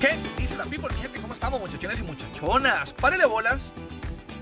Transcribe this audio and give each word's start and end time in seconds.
¿Qué 0.00 0.14
dice 0.36 0.58
la 0.58 0.64
people, 0.64 0.94
mi 0.94 1.00
gente? 1.00 1.20
¿Cómo 1.22 1.32
estamos, 1.32 1.58
muchachones 1.58 2.00
y 2.00 2.02
muchachonas? 2.02 2.92
Párele 2.92 3.24
bolas. 3.24 3.72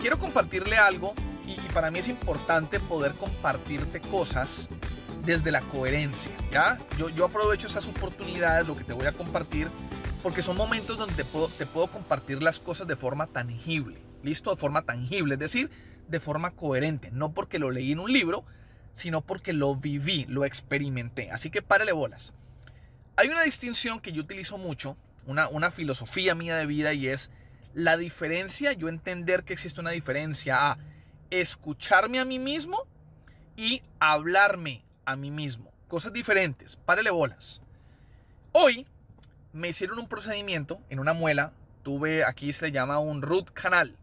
Quiero 0.00 0.18
compartirle 0.18 0.76
algo 0.76 1.14
y, 1.46 1.52
y 1.52 1.68
para 1.72 1.92
mí 1.92 2.00
es 2.00 2.08
importante 2.08 2.80
poder 2.80 3.12
compartirte 3.12 4.00
cosas 4.00 4.68
desde 5.24 5.52
la 5.52 5.60
coherencia, 5.60 6.32
¿ya? 6.50 6.78
Yo, 6.98 7.08
yo 7.08 7.26
aprovecho 7.26 7.68
esas 7.68 7.86
oportunidades, 7.86 8.66
lo 8.66 8.74
que 8.74 8.82
te 8.82 8.92
voy 8.92 9.06
a 9.06 9.12
compartir, 9.12 9.70
porque 10.24 10.42
son 10.42 10.56
momentos 10.56 10.98
donde 10.98 11.14
te 11.14 11.24
puedo, 11.24 11.46
te 11.46 11.66
puedo 11.66 11.86
compartir 11.86 12.42
las 12.42 12.58
cosas 12.58 12.88
de 12.88 12.96
forma 12.96 13.28
tangible, 13.28 14.02
¿listo? 14.24 14.50
De 14.50 14.56
forma 14.56 14.82
tangible, 14.82 15.34
es 15.34 15.40
decir, 15.40 15.70
de 16.08 16.18
forma 16.18 16.50
coherente, 16.50 17.10
no 17.12 17.32
porque 17.32 17.60
lo 17.60 17.70
leí 17.70 17.92
en 17.92 18.00
un 18.00 18.12
libro, 18.12 18.44
sino 18.92 19.20
porque 19.20 19.52
lo 19.52 19.76
viví, 19.76 20.26
lo 20.28 20.44
experimenté. 20.44 21.30
Así 21.30 21.50
que 21.50 21.62
párele 21.62 21.92
bolas. 21.92 22.34
Hay 23.16 23.28
una 23.28 23.42
distinción 23.42 24.00
que 24.00 24.10
yo 24.10 24.22
utilizo 24.22 24.58
mucho, 24.58 24.96
una, 25.26 25.48
una 25.48 25.70
filosofía 25.70 26.34
mía 26.34 26.56
de 26.56 26.66
vida 26.66 26.92
y 26.92 27.08
es 27.08 27.30
la 27.74 27.96
diferencia, 27.96 28.72
yo 28.72 28.88
entender 28.88 29.44
que 29.44 29.52
existe 29.52 29.80
una 29.80 29.90
diferencia 29.90 30.70
a 30.70 30.78
escucharme 31.30 32.20
a 32.20 32.24
mí 32.24 32.38
mismo 32.38 32.86
y 33.56 33.82
hablarme 33.98 34.84
a 35.04 35.16
mí 35.16 35.30
mismo. 35.30 35.72
Cosas 35.88 36.12
diferentes, 36.12 36.76
párele 36.76 37.10
bolas. 37.10 37.60
Hoy 38.52 38.86
me 39.52 39.68
hicieron 39.68 39.98
un 39.98 40.08
procedimiento 40.08 40.80
en 40.88 40.98
una 40.98 41.12
muela, 41.12 41.52
tuve, 41.82 42.24
aquí 42.24 42.52
se 42.52 42.72
llama 42.72 42.98
un 42.98 43.22
root 43.22 43.50
canal. 43.52 43.96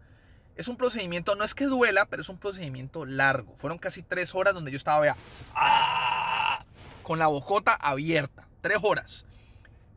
Es 0.55 0.67
un 0.67 0.77
procedimiento, 0.77 1.35
no 1.35 1.43
es 1.43 1.55
que 1.55 1.65
duela, 1.65 2.05
pero 2.05 2.21
es 2.21 2.29
un 2.29 2.38
procedimiento 2.38 3.05
largo. 3.05 3.55
Fueron 3.55 3.77
casi 3.77 4.03
tres 4.03 4.35
horas 4.35 4.53
donde 4.53 4.71
yo 4.71 4.77
estaba, 4.77 4.99
vea, 4.99 5.15
¡ah! 5.55 6.65
con 7.03 7.20
la 7.20 7.27
bocota 7.27 7.73
abierta. 7.73 8.48
Tres 8.62 8.77
horas. 8.81 9.26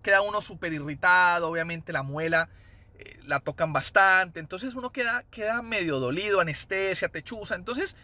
Queda 0.05 0.21
uno 0.21 0.41
súper 0.41 0.73
irritado, 0.73 1.49
obviamente 1.49 1.93
la 1.93 2.03
muela 2.03 2.51
eh, 2.99 3.19
la 3.25 3.41
tocan 3.41 3.73
bastante. 3.73 4.39
Entonces 4.39 4.75
uno 4.75 4.93
queda, 4.93 5.25
queda 5.31 5.63
medio 5.63 5.99
dolido, 5.99 6.41
anestesia, 6.41 7.09
techuza. 7.09 7.57
Entonces, 7.57 7.97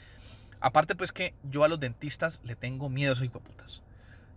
aparte 0.60 0.94
pues 0.96 1.12
que 1.12 1.34
yo 1.42 1.62
a 1.62 1.68
los 1.68 1.78
dentistas 1.78 2.40
le 2.42 2.56
tengo 2.56 2.88
miedo, 2.88 3.14
soy 3.14 3.28
putas. 3.28 3.82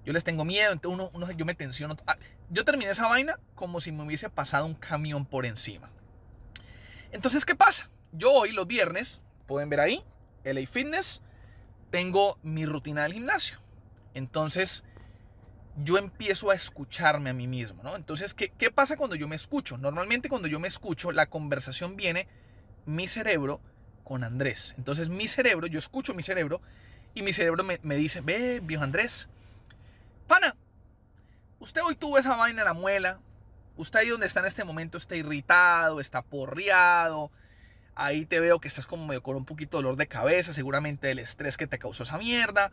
Yo 0.06 0.12
les 0.12 0.26
tengo 0.26 0.44
miedo, 0.44 0.74
entonces 0.74 1.00
uno, 1.00 1.10
uno, 1.14 1.32
yo 1.32 1.46
me 1.46 1.56
tensiono. 1.56 1.96
Ah, 2.06 2.18
yo 2.50 2.66
terminé 2.66 2.92
esa 2.92 3.08
vaina 3.08 3.40
como 3.56 3.80
si 3.80 3.94
me 3.94 4.04
hubiese 4.04 4.30
pasado 4.30 4.66
un 4.66 4.76
camión 4.76 5.26
por 5.26 5.46
encima. 5.46 5.90
Entonces, 7.12 7.46
¿qué 7.46 7.56
pasa? 7.56 7.90
Yo 8.12 8.32
hoy, 8.32 8.52
los 8.52 8.68
viernes, 8.68 9.22
pueden 9.48 9.70
ver 9.70 9.80
ahí, 9.80 10.04
LA 10.44 10.68
Fitness, 10.68 11.22
tengo 11.90 12.38
mi 12.44 12.66
rutina 12.66 13.04
del 13.04 13.14
gimnasio. 13.14 13.60
Entonces, 14.14 14.84
yo 15.78 15.98
empiezo 15.98 16.52
a 16.52 16.56
escucharme 16.56 17.32
a 17.32 17.34
mí 17.34 17.48
mismo, 17.48 17.82
¿no? 17.84 17.96
Entonces, 17.96 18.34
¿qué, 18.34 18.50
¿qué, 18.50 18.70
pasa 18.70 18.96
cuando 18.96 19.16
yo 19.16 19.28
me 19.28 19.36
escucho? 19.36 19.78
Normalmente 19.78 20.30
cuando 20.30 20.48
yo 20.48 20.60
me 20.60 20.68
escucho, 20.68 21.12
la 21.12 21.28
conversación 21.28 21.96
viene 21.96 22.28
mi 22.86 23.08
cerebro 23.08 23.60
con 24.04 24.24
Andrés. 24.24 24.76
Entonces, 24.78 25.10
mi 25.10 25.28
cerebro, 25.28 25.68
yo 25.68 25.80
escucho 25.80 26.14
mi 26.14 26.22
cerebro 26.22 26.62
y 27.16 27.24
mi 27.24 27.34
cerebro 27.34 27.64
me, 27.64 27.80
me 27.82 27.96
dice, 27.96 28.22
ve, 28.22 28.60
viejo 28.62 28.84
Andrés, 28.84 29.30
pana, 30.28 30.56
usted 31.60 31.82
hoy 31.84 31.96
tuvo 31.96 32.18
esa 32.18 32.36
vaina 32.36 32.62
en 32.62 32.66
la 32.66 32.74
muela, 32.74 33.20
usted 33.76 34.00
ahí 34.00 34.10
donde 34.10 34.28
está 34.28 34.42
en 34.42 34.48
este 34.48 34.64
momento 34.64 34.98
está 34.98 35.16
irritado, 35.16 36.00
está 36.00 36.22
porreado, 36.22 37.32
ahí 37.96 38.26
te 38.26 38.40
veo 38.40 38.60
que 38.60 38.68
estás 38.68 38.86
como 38.86 39.08
medio 39.08 39.24
con 39.24 39.36
un 39.36 39.46
poquito 39.46 39.78
de 39.78 39.84
dolor 39.84 39.98
de 39.98 40.08
cabeza, 40.08 40.54
seguramente 40.54 41.08
del 41.08 41.20
estrés 41.20 41.58
que 41.58 41.66
te 41.66 41.80
causó 41.80 42.04
esa 42.04 42.18
mierda. 42.20 42.72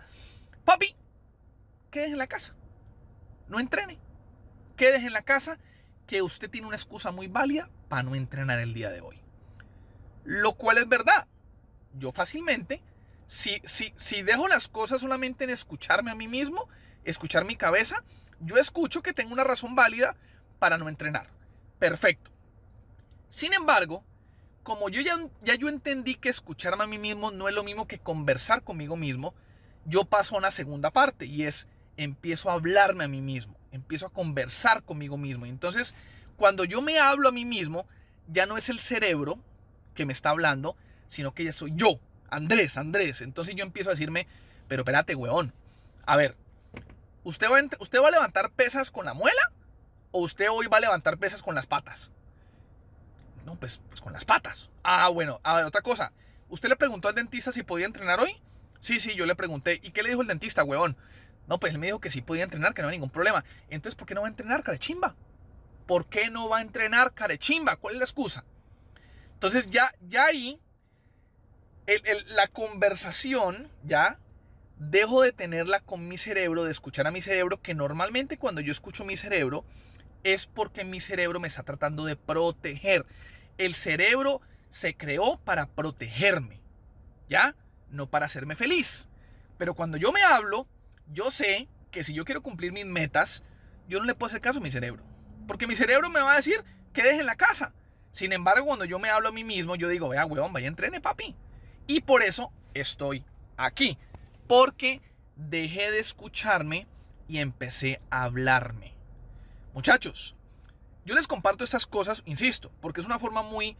Papi, 0.66 0.94
quédese 1.90 2.12
en 2.12 2.18
la 2.18 2.26
casa 2.26 2.54
no 3.50 3.60
entrene. 3.60 3.98
Quédese 4.76 5.06
en 5.06 5.12
la 5.12 5.22
casa 5.22 5.58
que 6.06 6.22
usted 6.22 6.48
tiene 6.48 6.66
una 6.66 6.76
excusa 6.76 7.10
muy 7.10 7.26
válida 7.26 7.68
para 7.88 8.02
no 8.02 8.14
entrenar 8.14 8.58
el 8.58 8.72
día 8.72 8.90
de 8.90 9.00
hoy. 9.00 9.20
Lo 10.24 10.54
cual 10.54 10.78
es 10.78 10.88
verdad. 10.88 11.26
Yo 11.98 12.12
fácilmente, 12.12 12.82
si, 13.26 13.60
si, 13.64 13.92
si 13.96 14.22
dejo 14.22 14.48
las 14.48 14.68
cosas 14.68 15.02
solamente 15.02 15.44
en 15.44 15.50
escucharme 15.50 16.10
a 16.10 16.14
mí 16.14 16.28
mismo, 16.28 16.68
escuchar 17.04 17.44
mi 17.44 17.56
cabeza, 17.56 18.02
yo 18.40 18.56
escucho 18.56 19.02
que 19.02 19.12
tengo 19.12 19.32
una 19.32 19.44
razón 19.44 19.74
válida 19.74 20.16
para 20.58 20.78
no 20.78 20.88
entrenar. 20.88 21.28
Perfecto. 21.78 22.30
Sin 23.28 23.52
embargo, 23.52 24.04
como 24.62 24.88
yo 24.88 25.00
ya, 25.00 25.16
ya 25.42 25.54
yo 25.54 25.68
entendí 25.68 26.14
que 26.14 26.28
escucharme 26.28 26.84
a 26.84 26.86
mí 26.86 26.98
mismo 26.98 27.30
no 27.30 27.48
es 27.48 27.54
lo 27.54 27.64
mismo 27.64 27.86
que 27.86 27.98
conversar 27.98 28.62
conmigo 28.62 28.96
mismo, 28.96 29.34
yo 29.84 30.04
paso 30.04 30.34
a 30.34 30.38
una 30.38 30.50
segunda 30.50 30.90
parte 30.90 31.26
y 31.26 31.44
es 31.44 31.66
empiezo 32.02 32.50
a 32.50 32.54
hablarme 32.54 33.04
a 33.04 33.08
mí 33.08 33.20
mismo, 33.20 33.56
empiezo 33.72 34.06
a 34.06 34.12
conversar 34.12 34.82
conmigo 34.82 35.16
mismo. 35.16 35.46
Y 35.46 35.50
entonces, 35.50 35.94
cuando 36.36 36.64
yo 36.64 36.80
me 36.80 36.98
hablo 36.98 37.28
a 37.28 37.32
mí 37.32 37.44
mismo, 37.44 37.86
ya 38.26 38.46
no 38.46 38.56
es 38.56 38.68
el 38.68 38.80
cerebro 38.80 39.38
que 39.94 40.06
me 40.06 40.12
está 40.12 40.30
hablando, 40.30 40.76
sino 41.08 41.34
que 41.34 41.44
ya 41.44 41.52
soy 41.52 41.72
yo, 41.74 42.00
Andrés, 42.30 42.78
Andrés. 42.78 43.20
Entonces 43.20 43.54
yo 43.54 43.64
empiezo 43.64 43.90
a 43.90 43.92
decirme, 43.92 44.26
pero 44.66 44.82
espérate, 44.82 45.14
weón. 45.14 45.52
A 46.06 46.16
ver, 46.16 46.36
¿usted 47.22 47.48
va 47.50 47.58
a, 47.58 47.62
¿usted 47.80 48.00
va 48.02 48.08
a 48.08 48.12
levantar 48.12 48.50
pesas 48.52 48.90
con 48.90 49.04
la 49.04 49.14
muela? 49.14 49.52
¿O 50.10 50.20
usted 50.22 50.48
hoy 50.50 50.66
va 50.66 50.78
a 50.78 50.80
levantar 50.80 51.18
pesas 51.18 51.42
con 51.42 51.54
las 51.54 51.66
patas? 51.66 52.10
No, 53.44 53.56
pues, 53.56 53.80
pues 53.88 54.00
con 54.00 54.12
las 54.12 54.24
patas. 54.24 54.70
Ah, 54.82 55.08
bueno, 55.08 55.40
a 55.42 55.54
ver, 55.56 55.64
otra 55.64 55.82
cosa. 55.82 56.12
¿Usted 56.48 56.68
le 56.68 56.76
preguntó 56.76 57.08
al 57.08 57.14
dentista 57.14 57.52
si 57.52 57.62
podía 57.62 57.86
entrenar 57.86 58.20
hoy? 58.20 58.40
Sí, 58.80 58.98
sí, 58.98 59.14
yo 59.14 59.26
le 59.26 59.34
pregunté. 59.34 59.80
¿Y 59.82 59.90
qué 59.90 60.02
le 60.02 60.08
dijo 60.08 60.22
el 60.22 60.28
dentista, 60.28 60.64
weón? 60.64 60.96
No, 61.50 61.58
pues 61.58 61.72
él 61.72 61.80
me 61.80 61.88
dijo 61.88 62.00
que 62.00 62.12
sí 62.12 62.22
podía 62.22 62.44
entrenar, 62.44 62.74
que 62.74 62.80
no 62.80 62.86
había 62.86 62.96
ningún 62.96 63.10
problema. 63.10 63.44
Entonces, 63.70 63.96
¿por 63.96 64.06
qué 64.06 64.14
no 64.14 64.20
va 64.20 64.28
a 64.28 64.30
entrenar, 64.30 64.62
carechimba? 64.62 65.16
¿Por 65.84 66.06
qué 66.06 66.30
no 66.30 66.48
va 66.48 66.58
a 66.58 66.62
entrenar, 66.62 67.12
carechimba? 67.12 67.74
¿Cuál 67.74 67.94
es 67.94 67.98
la 67.98 68.04
excusa? 68.04 68.44
Entonces, 69.34 69.68
ya, 69.68 69.92
ya 70.08 70.26
ahí, 70.26 70.60
la 72.36 72.46
conversación, 72.46 73.68
ya, 73.82 74.20
dejo 74.78 75.22
de 75.22 75.32
tenerla 75.32 75.80
con 75.80 76.06
mi 76.06 76.18
cerebro, 76.18 76.62
de 76.62 76.70
escuchar 76.70 77.08
a 77.08 77.10
mi 77.10 77.20
cerebro, 77.20 77.60
que 77.60 77.74
normalmente 77.74 78.38
cuando 78.38 78.60
yo 78.60 78.70
escucho 78.70 79.04
mi 79.04 79.16
cerebro, 79.16 79.64
es 80.22 80.46
porque 80.46 80.84
mi 80.84 81.00
cerebro 81.00 81.40
me 81.40 81.48
está 81.48 81.64
tratando 81.64 82.04
de 82.04 82.14
proteger. 82.14 83.06
El 83.58 83.74
cerebro 83.74 84.40
se 84.68 84.96
creó 84.96 85.40
para 85.40 85.66
protegerme, 85.66 86.60
¿ya? 87.28 87.56
No 87.88 88.08
para 88.08 88.26
hacerme 88.26 88.54
feliz. 88.54 89.08
Pero 89.58 89.74
cuando 89.74 89.98
yo 89.98 90.12
me 90.12 90.22
hablo, 90.22 90.68
yo 91.12 91.30
sé 91.30 91.68
que 91.90 92.04
si 92.04 92.14
yo 92.14 92.24
quiero 92.24 92.42
cumplir 92.42 92.72
mis 92.72 92.86
metas, 92.86 93.42
yo 93.88 93.98
no 93.98 94.04
le 94.04 94.14
puedo 94.14 94.28
hacer 94.28 94.40
caso 94.40 94.58
a 94.58 94.62
mi 94.62 94.70
cerebro. 94.70 95.02
Porque 95.46 95.66
mi 95.66 95.76
cerebro 95.76 96.08
me 96.08 96.20
va 96.20 96.32
a 96.32 96.36
decir 96.36 96.64
que 96.92 97.02
deje 97.02 97.20
en 97.20 97.26
la 97.26 97.36
casa. 97.36 97.72
Sin 98.12 98.32
embargo, 98.32 98.66
cuando 98.66 98.84
yo 98.84 98.98
me 98.98 99.10
hablo 99.10 99.28
a 99.28 99.32
mí 99.32 99.44
mismo, 99.44 99.76
yo 99.76 99.88
digo, 99.88 100.08
vea, 100.08 100.26
weón, 100.26 100.52
vaya, 100.52 100.68
entrene, 100.68 101.00
papi. 101.00 101.34
Y 101.86 102.00
por 102.00 102.22
eso 102.22 102.52
estoy 102.74 103.24
aquí. 103.56 103.98
Porque 104.46 105.00
dejé 105.36 105.90
de 105.90 106.00
escucharme 106.00 106.86
y 107.28 107.38
empecé 107.38 108.00
a 108.10 108.24
hablarme. 108.24 108.94
Muchachos, 109.74 110.36
yo 111.04 111.14
les 111.14 111.26
comparto 111.26 111.64
estas 111.64 111.86
cosas, 111.86 112.22
insisto, 112.26 112.72
porque 112.80 113.00
es 113.00 113.06
una 113.06 113.18
forma 113.18 113.42
muy 113.42 113.76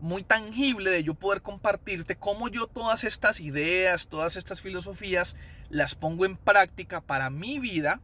muy 0.00 0.22
tangible 0.22 0.90
de 0.90 1.04
yo 1.04 1.14
poder 1.14 1.42
compartirte 1.42 2.16
cómo 2.16 2.48
yo 2.48 2.66
todas 2.66 3.04
estas 3.04 3.40
ideas, 3.40 4.06
todas 4.06 4.36
estas 4.36 4.60
filosofías 4.60 5.36
las 5.68 5.94
pongo 5.94 6.24
en 6.24 6.36
práctica 6.36 7.00
para 7.00 7.30
mi 7.30 7.58
vida 7.58 8.00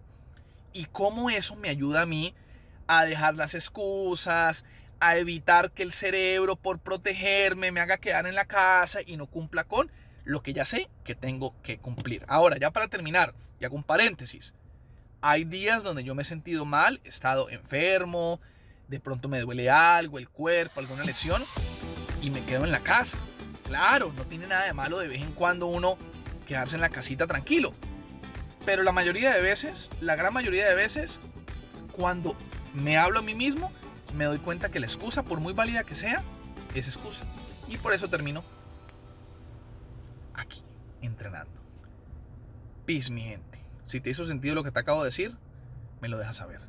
y 0.72 0.86
cómo 0.86 1.30
eso 1.30 1.56
me 1.56 1.68
ayuda 1.68 2.02
a 2.02 2.06
mí 2.06 2.34
a 2.86 3.04
dejar 3.04 3.34
las 3.34 3.54
excusas, 3.54 4.64
a 5.00 5.16
evitar 5.16 5.70
que 5.72 5.82
el 5.82 5.92
cerebro 5.92 6.56
por 6.56 6.78
protegerme 6.78 7.72
me 7.72 7.80
haga 7.80 7.98
quedar 7.98 8.26
en 8.26 8.34
la 8.34 8.44
casa 8.44 9.00
y 9.04 9.16
no 9.16 9.26
cumpla 9.26 9.64
con 9.64 9.90
lo 10.24 10.42
que 10.42 10.52
ya 10.52 10.64
sé 10.64 10.88
que 11.04 11.14
tengo 11.14 11.54
que 11.62 11.78
cumplir. 11.78 12.24
Ahora, 12.28 12.58
ya 12.58 12.70
para 12.70 12.88
terminar, 12.88 13.34
y 13.60 13.64
hago 13.64 13.76
un 13.76 13.84
paréntesis. 13.84 14.52
Hay 15.20 15.44
días 15.44 15.82
donde 15.82 16.04
yo 16.04 16.14
me 16.14 16.22
he 16.22 16.24
sentido 16.24 16.64
mal, 16.64 17.00
he 17.04 17.08
estado 17.08 17.48
enfermo, 17.48 18.40
de 18.88 19.00
pronto 19.00 19.28
me 19.28 19.40
duele 19.40 19.70
algo, 19.70 20.18
el 20.18 20.28
cuerpo, 20.28 20.80
alguna 20.80 21.04
lesión 21.04 21.42
y 22.22 22.30
me 22.30 22.44
quedo 22.44 22.64
en 22.64 22.72
la 22.72 22.80
casa. 22.80 23.18
Claro, 23.64 24.12
no 24.16 24.24
tiene 24.24 24.46
nada 24.46 24.64
de 24.64 24.72
malo 24.72 24.98
de 24.98 25.08
vez 25.08 25.22
en 25.22 25.32
cuando 25.32 25.66
uno 25.66 25.96
quedarse 26.46 26.76
en 26.76 26.80
la 26.80 26.88
casita 26.88 27.26
tranquilo. 27.26 27.74
Pero 28.64 28.82
la 28.82 28.92
mayoría 28.92 29.32
de 29.32 29.42
veces, 29.42 29.90
la 30.00 30.16
gran 30.16 30.32
mayoría 30.32 30.68
de 30.68 30.74
veces, 30.74 31.18
cuando 31.92 32.36
me 32.74 32.98
hablo 32.98 33.20
a 33.20 33.22
mí 33.22 33.34
mismo, 33.34 33.70
me 34.14 34.24
doy 34.24 34.38
cuenta 34.38 34.70
que 34.70 34.80
la 34.80 34.86
excusa, 34.86 35.22
por 35.22 35.40
muy 35.40 35.52
válida 35.52 35.84
que 35.84 35.94
sea, 35.94 36.22
es 36.74 36.86
excusa. 36.86 37.24
Y 37.68 37.76
por 37.78 37.92
eso 37.92 38.08
termino 38.08 38.44
aquí, 40.34 40.62
entrenando. 41.02 41.60
Peace, 42.86 43.10
mi 43.10 43.22
gente. 43.22 43.60
Si 43.84 44.00
te 44.00 44.10
hizo 44.10 44.24
sentido 44.24 44.54
lo 44.54 44.64
que 44.64 44.70
te 44.70 44.78
acabo 44.78 45.02
de 45.02 45.10
decir, 45.10 45.36
me 46.00 46.08
lo 46.08 46.18
dejas 46.18 46.36
saber. 46.36 46.60